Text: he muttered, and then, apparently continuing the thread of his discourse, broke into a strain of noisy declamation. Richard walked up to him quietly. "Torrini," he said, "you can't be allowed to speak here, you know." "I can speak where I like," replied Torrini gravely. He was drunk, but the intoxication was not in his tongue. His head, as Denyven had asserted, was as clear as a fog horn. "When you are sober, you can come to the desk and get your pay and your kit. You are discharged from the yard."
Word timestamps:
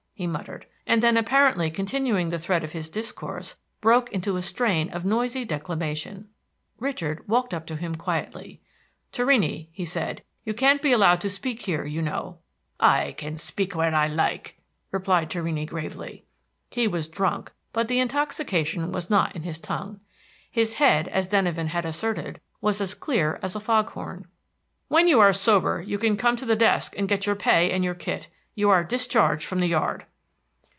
he 0.13 0.27
muttered, 0.27 0.67
and 0.85 1.01
then, 1.01 1.17
apparently 1.17 1.71
continuing 1.71 2.29
the 2.29 2.37
thread 2.37 2.63
of 2.63 2.73
his 2.73 2.91
discourse, 2.91 3.55
broke 3.79 4.11
into 4.11 4.35
a 4.35 4.41
strain 4.43 4.87
of 4.91 5.03
noisy 5.03 5.43
declamation. 5.43 6.29
Richard 6.77 7.27
walked 7.27 7.55
up 7.55 7.65
to 7.65 7.75
him 7.75 7.95
quietly. 7.95 8.61
"Torrini," 9.11 9.69
he 9.71 9.83
said, 9.83 10.21
"you 10.43 10.53
can't 10.53 10.79
be 10.79 10.91
allowed 10.91 11.21
to 11.21 11.29
speak 11.31 11.61
here, 11.63 11.85
you 11.85 12.03
know." 12.03 12.37
"I 12.79 13.13
can 13.17 13.35
speak 13.39 13.75
where 13.75 13.95
I 13.95 14.05
like," 14.05 14.59
replied 14.91 15.31
Torrini 15.31 15.65
gravely. 15.65 16.23
He 16.69 16.87
was 16.87 17.07
drunk, 17.07 17.51
but 17.73 17.87
the 17.87 17.99
intoxication 17.99 18.91
was 18.91 19.09
not 19.09 19.35
in 19.35 19.41
his 19.41 19.57
tongue. 19.57 20.01
His 20.51 20.75
head, 20.75 21.07
as 21.07 21.29
Denyven 21.29 21.69
had 21.69 21.83
asserted, 21.83 22.39
was 22.61 22.79
as 22.79 22.93
clear 22.93 23.39
as 23.41 23.55
a 23.55 23.59
fog 23.59 23.89
horn. 23.93 24.27
"When 24.87 25.07
you 25.07 25.19
are 25.19 25.33
sober, 25.33 25.81
you 25.81 25.97
can 25.97 26.15
come 26.15 26.35
to 26.35 26.45
the 26.45 26.55
desk 26.55 26.93
and 26.95 27.09
get 27.09 27.25
your 27.25 27.35
pay 27.35 27.71
and 27.71 27.83
your 27.83 27.95
kit. 27.95 28.27
You 28.53 28.69
are 28.69 28.83
discharged 28.83 29.45
from 29.47 29.57
the 29.57 29.65
yard." 29.67 30.05